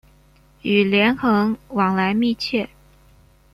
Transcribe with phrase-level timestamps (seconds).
[0.63, 2.67] 与连横往来密切。